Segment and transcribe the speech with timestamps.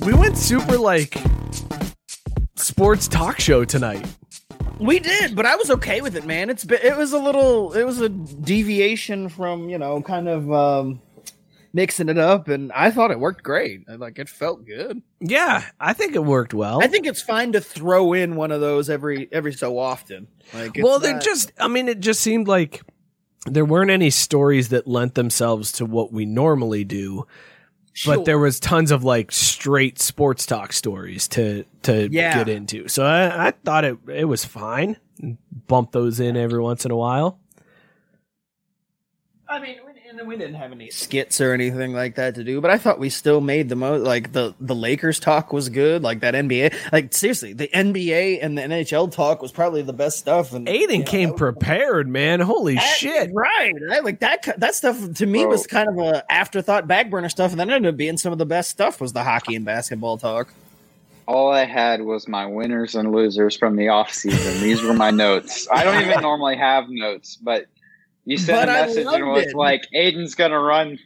[0.00, 1.16] We went super like
[2.56, 4.06] sports talk show tonight.
[4.78, 6.50] We did, but I was okay with it, man.
[6.50, 10.50] It's been, it was a little it was a deviation from, you know, kind of
[10.52, 11.02] um
[11.72, 13.88] mixing it up and I thought it worked great.
[13.88, 15.02] Like it felt good.
[15.20, 16.82] Yeah, I think it worked well.
[16.82, 20.28] I think it's fine to throw in one of those every every so often.
[20.54, 21.52] Like well, they're just.
[21.58, 22.82] I mean, it just seemed like
[23.46, 27.26] there weren't any stories that lent themselves to what we normally do.
[27.92, 28.16] Sure.
[28.16, 32.36] But there was tons of like straight sports talk stories to to Yeah.
[32.38, 32.86] get into.
[32.88, 34.96] So I, I thought it it was fine.
[35.66, 37.40] Bump those in every once in a while.
[39.48, 39.78] I mean,
[40.18, 42.78] we, and we didn't have any skits or anything like that to do, but I
[42.78, 44.04] thought we still made the most.
[44.04, 46.02] Like the the Lakers talk was good.
[46.02, 50.18] Like that NBA, like seriously, the NBA and the NHL talk was probably the best
[50.18, 50.52] stuff.
[50.52, 52.40] And Aiden you know, came that- prepared, man.
[52.40, 53.30] Holy that- shit!
[53.32, 54.04] Right, right.
[54.04, 54.46] Like that.
[54.58, 57.94] That stuff to me was kind of a afterthought, back burner stuff, and then ended
[57.94, 59.00] up being some of the best stuff.
[59.00, 60.52] Was the hockey and basketball talk.
[61.26, 64.62] All I had was my winners and losers from the off season.
[64.62, 65.68] These were my notes.
[65.70, 67.66] I don't even normally have notes, but
[68.28, 69.54] you sent But a I message and loved was it.
[69.54, 70.98] like, "Aiden's gonna run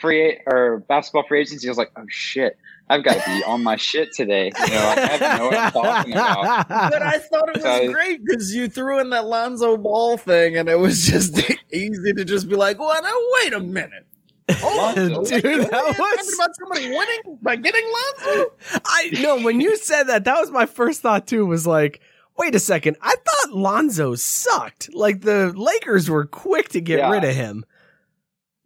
[0.00, 2.56] free or basketball free agency." I was like, "Oh shit,
[2.88, 5.56] I've got to be on my shit today." You know, I have to know what
[5.56, 6.68] I'm talking about.
[6.68, 10.56] But I thought it was So- great because you threw in that Lonzo Ball thing,
[10.56, 11.38] and it was just
[11.72, 14.06] easy to just be like, "Well, now oh, wait a minute."
[14.48, 18.52] Hold on, oh, Dude, that was- about somebody winning by getting Lonzo.
[18.84, 21.44] I no, when you said that, that was my first thought too.
[21.44, 22.00] Was like,
[22.38, 24.94] wait a second, I thought Lonzo sucked.
[24.94, 27.10] Like the Lakers were quick to get Yeah.
[27.10, 27.64] rid of him.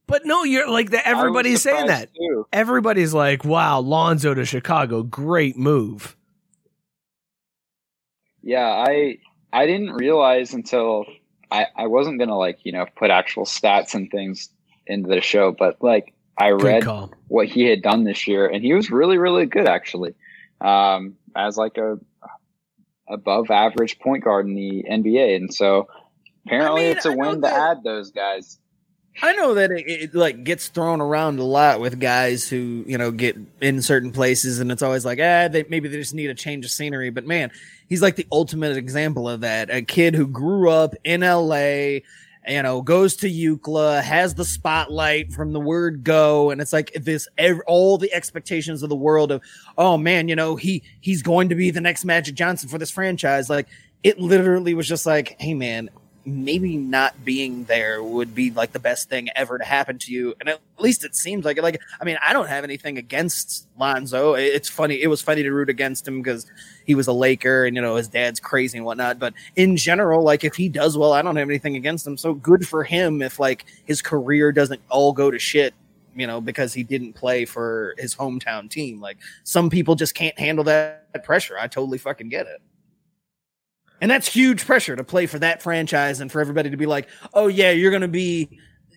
[0.06, 1.06] But no, you're like that.
[1.06, 2.08] Everybody's saying that.
[2.14, 2.46] too.
[2.52, 6.16] Everybody's like, "Wow, Lonzo to Chicago, great move."
[8.42, 9.18] Yeah, I
[9.52, 11.04] I didn't realize until
[11.50, 14.48] I I wasn't gonna like you know put actual stats and things
[14.86, 16.84] into the show, but like I read
[17.28, 20.14] what he had done this year, and he was really really good actually,
[20.60, 21.98] um, as like a
[23.10, 25.88] above average point guard in the NBA, and so
[26.46, 28.58] apparently I mean, it's a I win to that- add those guys.
[29.22, 32.96] I know that it, it like gets thrown around a lot with guys who you
[32.96, 36.30] know get in certain places, and it's always like, ah, they, maybe they just need
[36.30, 37.10] a change of scenery.
[37.10, 37.50] But man,
[37.88, 39.68] he's like the ultimate example of that.
[39.68, 42.04] A kid who grew up in L.A.,
[42.48, 46.92] you know, goes to UCLA, has the spotlight from the word go, and it's like
[46.94, 49.42] this ev- all the expectations of the world of,
[49.76, 52.90] oh man, you know, he he's going to be the next Magic Johnson for this
[52.90, 53.50] franchise.
[53.50, 53.68] Like
[54.02, 55.90] it literally was just like, hey man,
[56.30, 60.34] maybe not being there would be like the best thing ever to happen to you.
[60.40, 61.62] And at least it seems like it.
[61.62, 64.34] Like, I mean, I don't have anything against Lonzo.
[64.34, 65.02] It's funny.
[65.02, 66.46] It was funny to root against him because
[66.86, 69.18] he was a Laker and, you know, his dad's crazy and whatnot.
[69.18, 72.16] But in general, like, if he does well, I don't have anything against him.
[72.16, 75.74] So good for him if, like, his career doesn't all go to shit.
[76.16, 79.00] You know, because he didn't play for his hometown team.
[79.00, 81.56] Like some people just can't handle that pressure.
[81.56, 82.60] I totally fucking get it.
[84.00, 87.08] And that's huge pressure to play for that franchise and for everybody to be like,
[87.34, 88.48] "Oh yeah, you're going to be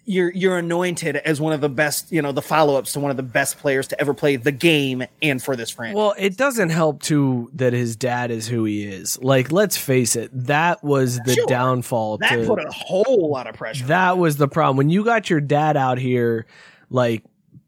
[0.05, 3.15] you're you're anointed as one of the best, you know, the follow-ups to one of
[3.17, 6.69] the best players to ever play the game and for this franchise." Well, it doesn't
[6.69, 9.17] help too that his dad is who he is.
[9.21, 11.45] Like, let's face it, that was the Sure.
[11.47, 12.17] downfall.
[12.19, 13.85] that to, put a whole lot of pressure.
[13.85, 16.45] that was the problem when you got your dad out here,
[16.89, 17.23] like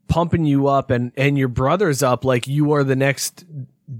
[0.08, 3.44] pumping you up, and and your brothers up, like you are the next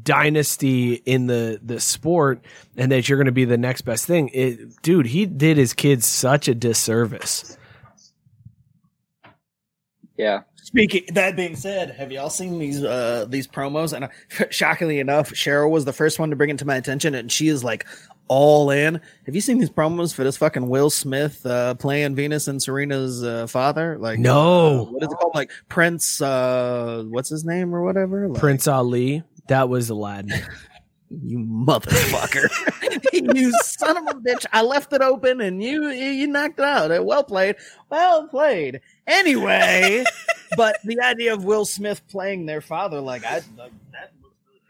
[0.02, 2.44] dynasty in the the sport,
[2.76, 4.30] and that you're going to be the next best thing.
[4.32, 7.56] It, dude, he did his kids such a disservice.
[10.16, 13.92] Yeah, Speaking that being said, have y'all seen these uh these promos?
[13.92, 14.08] And uh,
[14.50, 17.46] shockingly enough, Cheryl was the first one to bring it to my attention, and she
[17.48, 17.86] is like
[18.26, 19.00] all in.
[19.26, 23.22] Have you seen these promos for this fucking Will Smith uh, playing Venus and Serena's
[23.22, 23.96] uh, father?
[23.98, 24.80] Like No.
[24.80, 25.34] uh, what is it called?
[25.36, 26.20] Like Prince.
[26.20, 28.26] Uh, what's his name or whatever?
[28.26, 29.22] Like, Prince Ali.
[29.48, 30.42] That was Aladdin.
[31.08, 32.48] You motherfucker!
[33.12, 34.44] you son of a bitch!
[34.52, 37.04] I left it open and you you knocked it out.
[37.04, 37.56] Well played.
[37.90, 38.80] Well played.
[39.06, 40.04] Anyway,
[40.56, 44.60] but the idea of Will Smith playing their father, like I, like, that looks really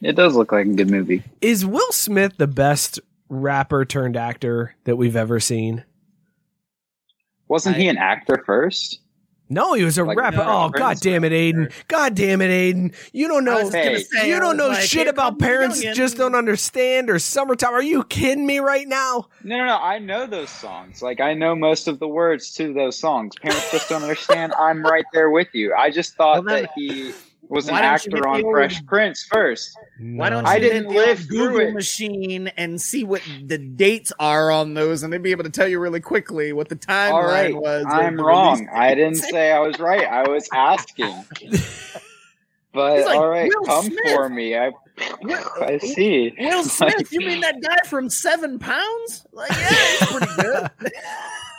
[0.00, 0.08] good.
[0.08, 1.24] It does look like a good movie.
[1.40, 5.84] Is Will Smith the best rapper turned actor that we've ever seen?
[7.48, 9.00] Wasn't he an actor first?
[9.52, 10.38] No, he was a Like, rapper.
[10.38, 11.70] no, oh, Prince god damn it, Aiden.
[11.88, 12.94] God damn it, Aiden.
[13.12, 13.68] You don't know.
[13.70, 15.94] Hey, say, you don't know like, shit about parents youngin'.
[15.94, 17.74] just don't understand or summertime.
[17.74, 19.28] Are you kidding me right now?
[19.44, 19.76] No, no, no.
[19.76, 21.02] I know those songs.
[21.02, 23.34] Like I know most of the words to those songs.
[23.40, 24.54] Parents just don't understand.
[24.58, 25.74] I'm right there with you.
[25.74, 27.12] I just thought Well, then- that he
[27.48, 29.76] was an Why don't you get actor on Fresh Prince first.
[29.98, 30.50] Why don't No.
[30.50, 31.74] you I didn't the live old through Google it.
[31.74, 35.68] machine and see what the dates are on those, and they'd be able to tell
[35.68, 37.84] you really quickly what the timeline All right, was.
[37.88, 38.68] I'm wrong.
[38.72, 40.06] I didn't say I was right.
[40.06, 41.24] I was asking.
[42.74, 44.56] But like, all right, "Will come Smith." for me.
[44.56, 44.72] I
[45.60, 46.34] I see.
[46.38, 49.26] Will Smith, Like- you mean that guy from Seven Pounds?
[49.30, 50.70] Like, yeah, he's pretty good.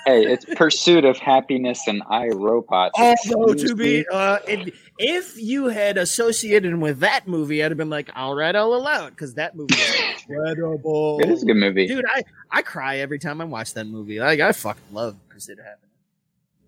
[0.06, 2.92] Hey, it's Pursuit of Happiness and I Robot.
[2.98, 7.78] Although to be, uh, if, if you had associated him with that movie, I'd have
[7.78, 9.96] been like, all right, I'll allow it because that movie is
[10.30, 11.20] incredible.
[11.22, 11.88] it is a good movie.
[11.88, 12.04] dude.
[12.14, 14.20] I I cry every time I watch that movie.
[14.20, 15.90] Like, I fucking love Pursuit of Happiness.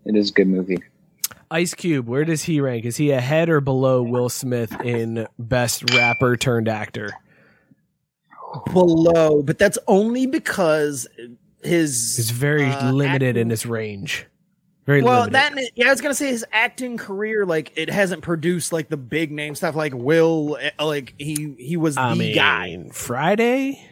[0.06, 0.78] It is a good movie.
[1.52, 2.86] Ice Cube, where does he rank?
[2.86, 7.12] Is he ahead or below Will Smith in best rapper turned actor?
[8.72, 11.06] Below, but that's only because
[11.66, 14.26] his He's very uh, limited acting- in his range.
[14.86, 15.34] Very Well, limited.
[15.34, 18.98] that yeah, I was gonna say his acting career, like it hasn't produced like the
[18.98, 22.86] big name stuff, like Will, eh, like he he was I the mean, guy.
[22.92, 23.84] Friday.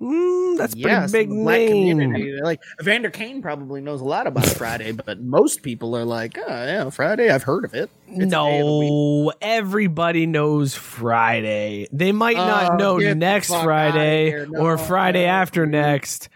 [0.00, 1.68] Mm, that's a pretty big name.
[1.98, 2.38] community.
[2.42, 6.42] Like Evander Kane probably knows a lot about Friday, but most people are like, oh
[6.48, 7.88] yeah, Friday, I've heard of it.
[8.08, 8.30] It's day of.
[8.30, 11.86] No, everybody knows Friday.
[11.92, 14.44] They might not Oh, know next Friday.
[14.46, 16.28] No, or Friday no, after no, next,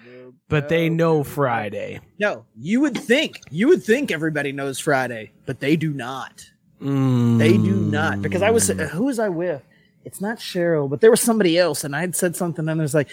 [0.48, 2.00] but they know Friday.
[2.18, 6.50] No, you would think you would think everybody knows Friday, but they do not.
[6.80, 7.38] Mm.
[7.38, 9.62] They do not because I was who was I with?
[10.04, 12.94] It's not Cheryl, but there was somebody else, and I had said something, and there's
[12.94, 13.08] like,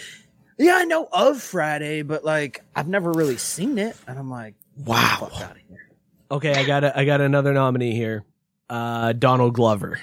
[0.58, 4.54] yeah, I know of Friday, but like I've never really seen it, and I'm like,
[4.84, 5.30] Wow.
[5.34, 5.90] out of here.
[6.30, 8.24] Okay, I got a, I got another nominee here.
[8.68, 10.00] Uh, Donald Glover.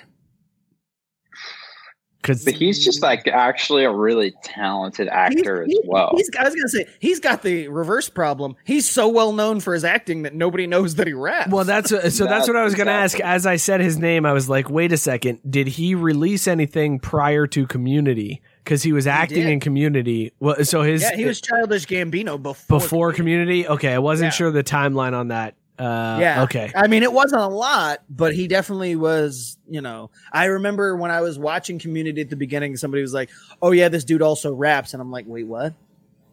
[2.24, 6.14] Because But he's just like actually a really talented actor He's- as well.
[6.16, 8.56] He's, I was gonna say he's got the reverse problem.
[8.64, 11.52] He's so well known for his acting that nobody knows that he raps.
[11.52, 11.98] Well, that's so.
[11.98, 13.20] That's That's what I was going to ask.
[13.20, 15.40] As I said his name, I was like, "Wait a second!
[15.48, 18.42] Did he release anything prior to Community?
[18.64, 19.50] Because he was acting did.
[19.52, 20.32] in Community.
[20.40, 22.80] Well, so his yeah, he was Childish Gambino before.
[22.80, 23.68] before Community.
[23.68, 24.32] Okay, I wasn't Yeah.
[24.38, 25.56] sure the timeline on that.
[25.80, 26.44] Uh, Yeah.
[26.44, 26.72] Okay.
[26.76, 29.58] I mean, it wasn't a lot, but he definitely was.
[29.68, 33.30] You know, I remember when I was watching Community at the beginning, somebody was like,
[33.62, 35.74] "Oh yeah, this dude also raps," and I'm like, "Wait, what?"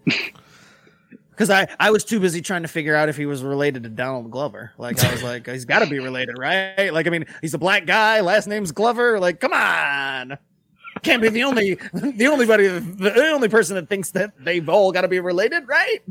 [1.30, 3.88] Because I, I was too busy trying to figure out if he was related to
[3.88, 4.72] Donald Glover.
[4.76, 6.90] Like I was like, he's got to be related, right?
[6.92, 9.18] Like I mean, he's a black guy, last name's Glover.
[9.18, 10.36] Like, come on,
[11.02, 14.92] can't be the only the only buddy the only person that thinks that they've all
[14.92, 16.02] got to be related, right?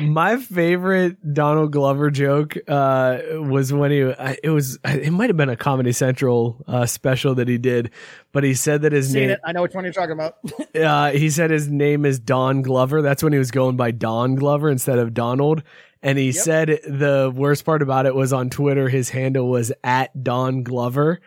[0.00, 3.98] My favorite Donald Glover joke uh, was when he.
[4.42, 4.78] It was.
[4.84, 7.90] It might have been a Comedy Central uh, special that he did,
[8.32, 9.30] but he said that his Seen name.
[9.30, 9.40] it?
[9.44, 10.36] I know which one you're talking about.
[10.74, 13.02] uh, he said his name is Don Glover.
[13.02, 15.62] That's when he was going by Don Glover instead of Donald.
[16.02, 20.22] And he said the worst part about it was on Twitter, his handle was at
[20.22, 21.20] Don Glover.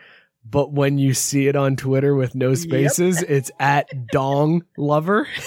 [0.50, 5.28] But when you see it on Twitter with no spaces, it's at Dong Lover.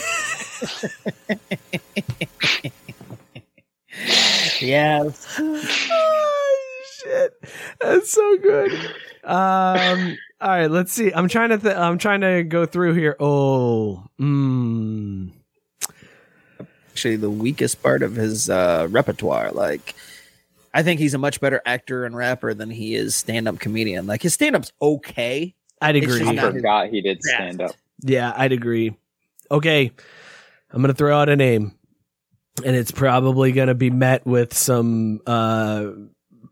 [4.62, 5.26] yes.
[5.38, 7.32] oh, shit.
[7.80, 8.72] That's so good.
[9.24, 11.12] Um, all right, let's see.
[11.12, 13.16] I'm trying to, th- I'm trying to go through here.
[13.20, 15.30] Oh, mm.
[16.90, 19.52] actually the weakest part of his uh, repertoire.
[19.52, 19.94] Like,
[20.74, 24.06] I think he's a much better actor and rapper than he is stand-up comedian.
[24.06, 25.54] Like his stand-up's okay.
[25.80, 26.22] I'd agree.
[26.22, 27.72] I not- forgot he did stand up.
[28.04, 28.96] Yeah, I'd agree.
[29.50, 29.92] Okay,
[30.70, 31.74] I'm gonna throw out a name,
[32.64, 35.86] and it's probably gonna be met with some uh,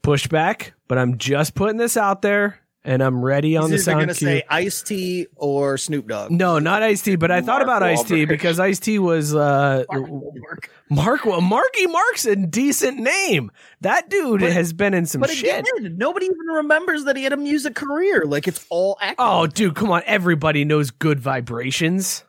[0.02, 0.73] pushback.
[0.88, 4.00] But I'm just putting this out there, and I'm ready on He's the either sound
[4.02, 6.30] gonna say Ice T or Snoop Dogg.
[6.33, 9.85] no, not Ice T, but I thought about Ice T because Ice T was uh,
[9.90, 10.71] Mark.
[10.90, 11.25] Mark.
[11.42, 13.52] Marky Mark's a decent name.
[13.83, 15.61] That dude But- has been in some But shit.
[15.78, 18.25] again, nobody even remembers that he had a music career.
[18.26, 19.16] Like it's all acting.
[19.21, 20.02] Oh, dude, come on!
[20.07, 22.25] Everybody knows Good Vibrations.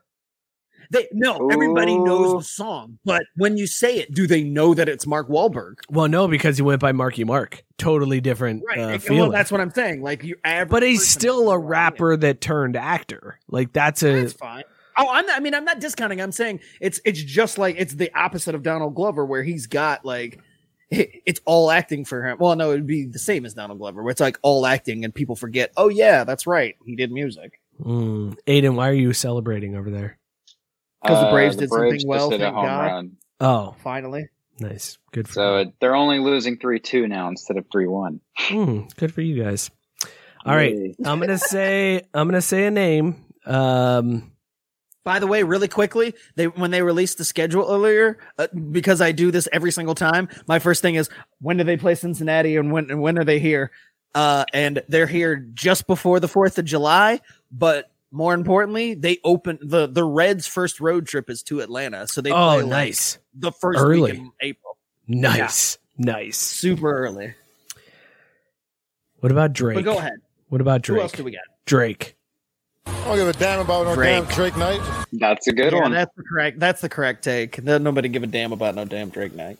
[0.91, 4.89] They no, everybody knows the song, but when you say it, do they know that
[4.89, 5.75] it's Mark Wahlberg?
[5.89, 7.63] Well, no, because he went by Marky Mark.
[7.77, 8.77] Totally different Right.
[8.77, 10.03] uh, well, that's what I'm saying.
[10.03, 13.39] Like you but he's still a rapper that turned actor.
[13.48, 14.63] Like that's a That's fine.
[14.98, 16.19] Oh, I'm not, I mean, I'm not discounting.
[16.19, 20.03] I'm saying it's it's just like it's the opposite of Donald Glover, where he's got
[20.03, 20.39] like
[20.91, 22.38] it's all acting for him.
[22.38, 25.15] Well, no, it'd be the same as Donald Glover, where it's like all acting, and
[25.15, 25.71] people forget.
[25.77, 27.62] Oh yeah, that's right, he did music.
[27.81, 28.38] Mm.
[28.45, 30.17] Aiden, why are you celebrating over there?
[31.05, 32.86] 'Cause the Uh, Braves did something well, hit thank home God.
[32.86, 33.12] run.
[33.39, 34.27] Oh, Finally,
[34.60, 34.98] nice.
[35.12, 35.74] Good for So you.
[35.79, 38.20] they're only losing three two now instead of three one.
[38.50, 39.72] Mm, good for you guys.
[40.46, 40.75] All right.
[40.75, 40.96] Yay.
[41.05, 43.25] I'm gonna say I'm gonna say a name.
[43.46, 44.31] Um
[45.03, 49.12] By the way, really quickly, they when they released the schedule earlier, uh, because I
[49.12, 50.29] do this every single time.
[50.48, 53.39] My first thing is when do they play Cincinnati and when and when are they
[53.39, 53.72] here?
[54.13, 57.20] Uh, and they're here just before the Fourth of July.
[57.51, 62.22] But more importantly, they open the the Reds' first road trip is to Atlanta, so
[62.22, 63.18] they Oh, play like, nice.
[63.34, 64.12] the first Early.
[64.12, 64.77] week in April,
[65.08, 65.77] Nice.
[65.98, 66.38] Nice.
[66.38, 67.36] super early.
[69.20, 69.75] What about Drake?
[69.75, 70.13] But go ahead.
[70.50, 70.98] What about Drake?
[70.98, 71.18] Who else Drake?
[71.18, 71.41] do we got?
[71.65, 72.15] Drake.
[72.88, 74.24] I don't give a damn about no Drake.
[74.25, 74.82] damn Drake night.
[75.13, 75.91] That's a good Yeah, one.
[75.91, 76.60] that's the correct.
[76.60, 77.62] That's the correct take.
[77.63, 79.58] Nobody give a damn about no damn Drake night.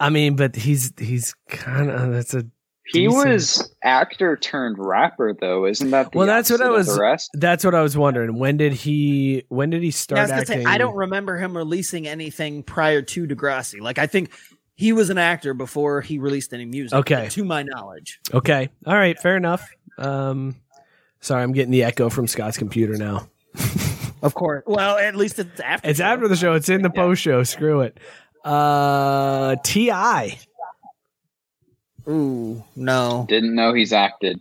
[0.00, 2.46] I mean, but he's he's kind of that's a
[2.86, 6.10] He decent- was actor turned rapper though, isn't that?
[6.12, 7.30] The Well, that's what I was- rest?
[7.34, 8.38] That's what I was wondering.
[8.38, 10.46] When did he when did he Yeah, I start acting?
[10.46, 13.80] say I don't remember him releasing anything prior to Degrassi.
[13.80, 14.30] Like I think
[14.74, 16.98] he was an actor before he released any music.
[16.98, 17.28] Okay.
[17.30, 18.18] to my knowledge.
[18.34, 18.68] Okay.
[18.86, 19.68] All right, fair enough.
[19.98, 20.56] Um
[21.20, 23.28] sorry, I'm getting the echo from Scott's computer now.
[24.22, 24.62] Of course.
[24.68, 25.88] Well, at least it's after.
[25.90, 26.52] It's after the show.
[26.54, 27.42] It's in the post show.
[27.42, 27.98] Screw it.
[28.44, 29.90] Uh Ti.
[32.08, 34.38] Ooh, no, Didn't know he's acted.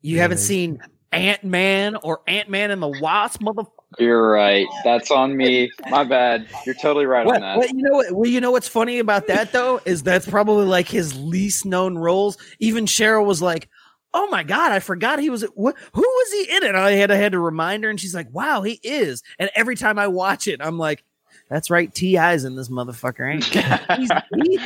[0.00, 0.80] you haven't seen
[1.12, 3.62] Ant Man or Ant Man and the Wasp, mother.
[3.98, 4.66] You're right.
[4.84, 5.70] That's on me.
[5.88, 6.46] My bad.
[6.66, 7.56] You're totally right What, on that.
[7.56, 8.12] what, you know what?
[8.12, 11.96] Well, you know what's funny about that though is that's probably like his least known
[11.96, 12.36] roles.
[12.58, 13.68] Even Cheryl was like,
[14.12, 15.42] "Oh my god, I forgot he was.
[15.54, 15.74] What?
[15.94, 18.28] Who was he in it?" I had I had to remind her, and she's like,
[18.30, 21.02] "Wow, he is." And every time I watch it, I'm like,
[21.48, 23.60] "That's right, T.I.'s in this motherfucker." Ain't he?
[23.96, 24.10] He's,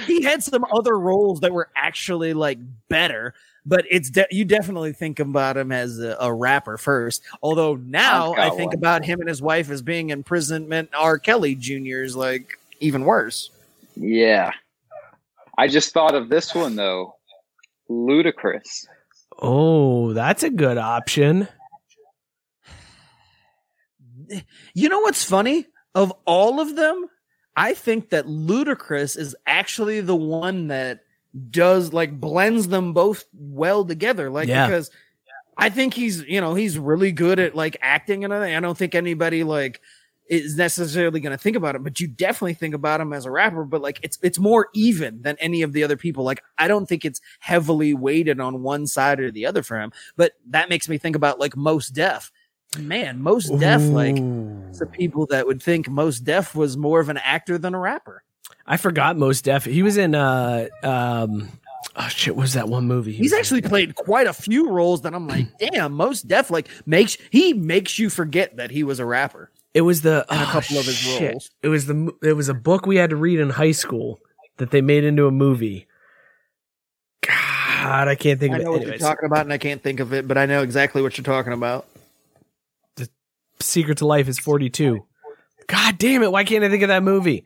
[0.07, 2.59] he, he had some other roles that were actually like
[2.89, 3.35] better.
[3.65, 7.23] But it's de- you definitely think about him as a, a rapper first.
[7.43, 8.79] Although now I've I got think one.
[8.79, 10.91] about him and his wife as being imprisonment.
[10.97, 11.19] R.
[11.19, 12.03] Kelly Jr.
[12.03, 13.51] is like even worse.
[13.95, 14.53] Yeah.
[15.59, 17.15] I just thought of this one though.
[17.89, 18.87] Ludacris.
[19.41, 21.47] Oh, that's a good option.
[24.75, 25.67] You know what's funny?
[25.95, 27.07] Of all of them,
[27.57, 31.01] I think that Ludacris is actually the one that
[31.51, 34.31] does like blends them both well together.
[34.31, 34.67] Like Yeah.
[34.67, 34.91] because
[35.57, 38.33] I think he's you know he's really good at like acting and.
[38.33, 39.81] I don't think anybody like
[40.29, 43.31] is necessarily going to think about him, but you definitely think about him as a
[43.31, 43.65] rapper.
[43.65, 46.25] But like it's it's more even than any of the other people.
[46.25, 49.93] Like I don't think it's heavily weighted on one side or the other for him.
[50.17, 52.33] But that makes me think about like Mos Def.
[52.79, 57.19] Man, Mos Def like the people that would think Mos Def was more of an
[57.19, 58.23] actor than a rapper.
[58.67, 59.65] I forgot Mos Def.
[59.65, 61.49] He was in uh um
[61.97, 63.13] oh shit, what was that one movie?
[63.13, 66.69] he He's actually played quite a few roles that I'm like, damn, Mos Def like
[66.87, 69.51] makes he makes you forget that he was a rapper.
[69.75, 71.33] It was the in a oh, couple of his shit.
[71.33, 71.51] roles.
[71.63, 74.21] It was the it was a book we had to read in high school
[74.59, 75.87] that they made into a movie.
[77.23, 78.65] God, I can't think I of it.
[78.65, 81.03] know what you're talking about, and I can't think of it, but I know exactly
[81.03, 81.87] what you're talking about.
[83.63, 85.05] Secret to Life is 42.
[85.67, 87.45] God damn it, why can't I think of that movie?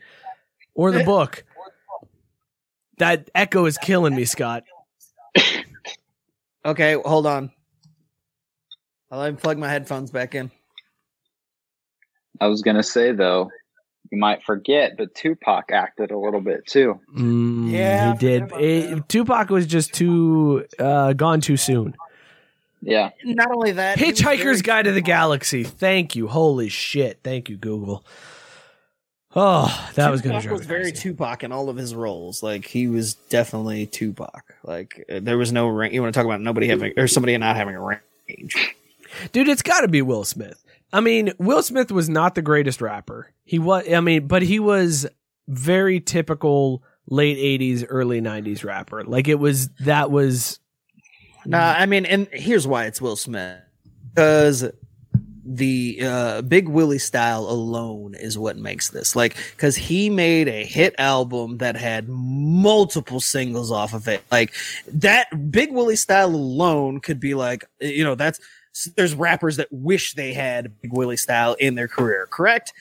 [0.75, 1.45] Or the book?
[2.99, 4.65] That echo is killing me, Scott.
[6.65, 7.53] Okay, hold on.
[9.11, 10.51] I'll unplug my headphones back in.
[12.41, 13.51] I was gonna say though,
[14.11, 16.99] you might forget, but Tupac acted a little bit too.
[17.17, 18.43] Mm, Yeah, he did.
[18.43, 19.09] forgot about Eh, that.
[19.09, 21.95] Tupac was just too uh, gone too soon.
[22.87, 23.11] Yeah.
[23.25, 25.65] Not only that, he was Hitchhiker's very- Guide to the Galaxy.
[25.65, 26.29] Thank you.
[26.29, 27.19] Holy shit.
[27.25, 28.05] Thank you, Google.
[29.35, 30.97] Oh, that was going to Tupac drive was me very crazy.
[30.97, 32.43] Tupac in all of his roles.
[32.43, 34.55] Like he was definitely Tupac.
[34.63, 35.93] Like there was no range.
[35.93, 38.75] You want to talk about nobody having or somebody not having a range?
[39.33, 40.63] Dude, it's got to be Will Smith.
[40.93, 43.33] I mean, Will Smith was not the greatest rapper.
[43.45, 45.07] He was, I mean, but he was
[45.49, 49.05] very typical late 80s, early 90s rapper.
[49.05, 50.61] Like it was, that was,
[51.47, 53.61] Nah, I mean, and here's why it's Will Smith
[54.15, 54.71] because
[55.49, 60.65] the uh, Big Willie style alone is what makes this like because he made a
[60.65, 64.25] hit album that had multiple singles off of it.
[64.33, 64.53] Like
[64.93, 68.41] that Big Willie style alone could be like you know that's
[68.97, 72.73] there's rappers that wish they had Big Willie style in their career, correct?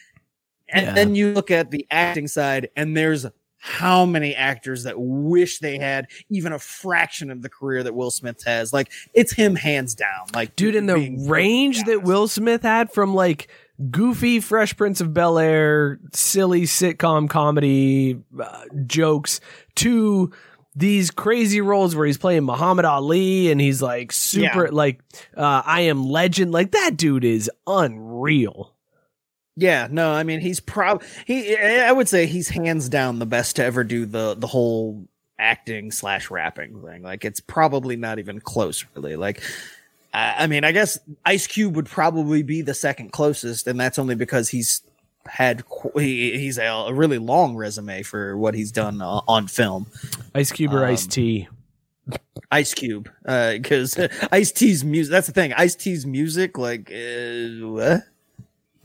[0.68, 0.94] And Yeah.
[0.94, 3.26] then you look at the acting side, and there's
[3.68, 8.12] how many actors that wish they had even a fraction of the career that Will
[8.12, 8.72] Smith has.
[8.72, 10.28] Like it's him hands down.
[10.36, 13.48] Like dude in the range that will smith had from like
[13.90, 19.40] goofy fresh prince of bel air silly sitcom comedy uh, jokes
[19.76, 20.32] to
[20.76, 24.70] these crazy roles where he's playing muhammad ali and he's like super Yeah.
[24.72, 25.02] like
[25.36, 28.75] uh, i am legend like that dude is unreal
[29.58, 33.56] Yeah, no, I mean he's prob he I would say he's hands down the best
[33.56, 35.08] to ever do the the whole
[35.40, 37.04] acting slash rapping thing.
[37.04, 39.16] Like it's probably not even close, really.
[39.16, 39.42] Like
[40.14, 43.98] I, I mean, I guess Ice Cube would probably be the second closest, and that's
[44.00, 44.82] only because he's
[45.26, 45.64] had
[45.96, 49.88] he, he's a, a really long resume for what he's done uh, on film.
[50.36, 51.48] ice cube or Um, ice t
[52.52, 53.98] Ice Cube, Uh because
[54.32, 55.12] Ice T's music.
[55.12, 55.54] That's the thing.
[55.54, 58.04] Ice T's music, like, uh, what?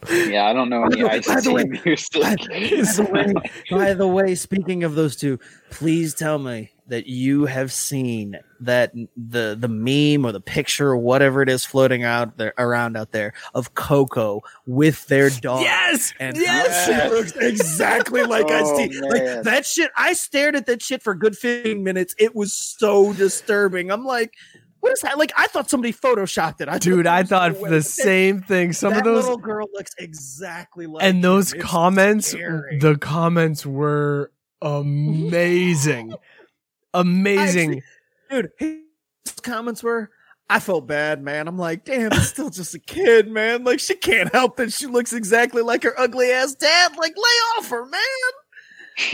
[0.09, 2.13] Yeah, I don't know any By the way- music.
[2.23, 5.39] By the, way, by the way, speaking of those two,
[5.71, 10.97] please tell me that you have seen that the the meme or the picture or
[10.97, 15.61] whatever it is floating out there around out there of Coco with their dog.
[15.63, 19.01] yes And yes that shit looks exactly like Oh, Ice T.
[19.01, 19.91] Like that shit.
[19.97, 22.15] I stared at that shit for a good 15 minutes.
[22.19, 23.91] It was so disturbing.
[23.93, 24.35] I'm like,
[24.81, 25.19] what is that?
[25.19, 26.69] Like, I thought somebody photoshopped it.
[26.69, 28.73] I dude i thought the same thing.
[28.73, 32.79] Some that of those little girl looks exactly like and those It's comments scary.
[32.79, 34.33] the comments were
[34.63, 36.15] amazing.
[36.95, 37.83] Amazing.
[38.31, 40.11] dude his comments were
[40.49, 41.47] i felt bad man.
[41.47, 43.63] I'm like damn it's still just a kid man.
[43.63, 46.97] Like she can't help that she looks exactly like her ugly ass dad.
[46.99, 48.01] Like lay off her man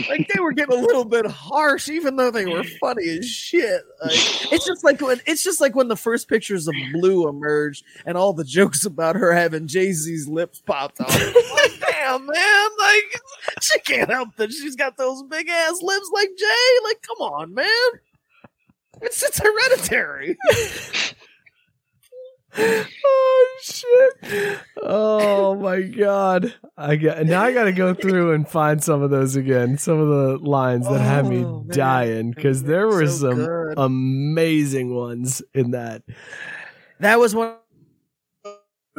[0.09, 3.81] like they were getting a little bit harsh even though they were funny as shit.
[4.01, 7.83] Like, it's just like when it's just like when the first pictures of blue emerged
[8.05, 11.09] and all the jokes about her having jay-z's lips popped off.
[11.09, 12.69] Like damn man.
[12.79, 13.21] Like
[13.61, 16.79] she can't help that she's got those big ass lips like jay.
[16.83, 17.67] Like come on man.
[19.01, 20.37] It's it's hereditary.
[22.59, 29.01] oh shit oh my god i got now i gotta go through and find some
[29.01, 31.75] of those again some of the lines that had me Oh, man.
[31.77, 33.73] dying because there were So some good.
[33.77, 36.03] amazing ones in that
[36.99, 37.53] that was one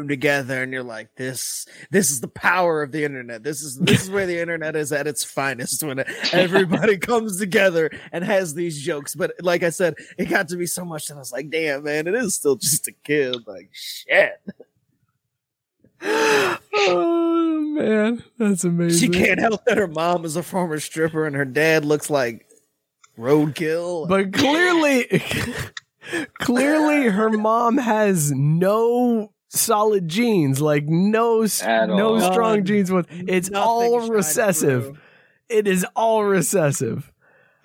[0.07, 3.43] together and you're like this this is the power of the internet.
[3.43, 7.91] This is this is where the internet is at its finest when everybody comes together
[8.13, 9.15] and has these jokes.
[9.15, 11.83] But like i said it got to be so much that i was like damn
[11.83, 14.41] man it is still just a kid like shit.
[16.01, 19.13] Oh man that's amazing.
[19.13, 22.47] she can't help that her mom is a former stripper and her dad looks like
[23.19, 24.09] roadkill.
[24.09, 25.07] But clearly
[26.39, 32.33] clearly her mom has no solid genes like no At no all.
[32.33, 32.65] strong None.
[32.67, 34.97] genes with it's Nothing all recessive through.
[35.49, 37.11] it is all recessive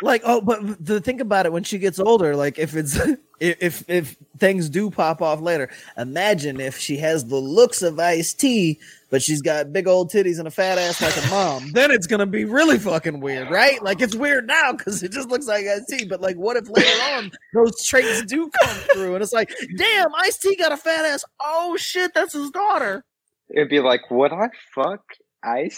[0.03, 2.95] like oh but the think about it when she gets older like if it's
[3.39, 7.99] if if, if things do pop off later imagine if she has the looks of
[7.99, 11.71] Ice T but she's got big old titties and a fat ass like a mom.
[11.73, 13.81] Then it's gonna be really fucking weird right?
[13.81, 16.69] Like it's weird now because it just looks like Ice T but like what if
[16.69, 20.77] later on those traits do come through and it's like damn Ice T got a
[20.77, 21.23] fat ass.
[21.41, 23.03] Oh shit that's his daughter.
[23.49, 25.01] It'd be like, would I fuck
[25.43, 25.77] Ice?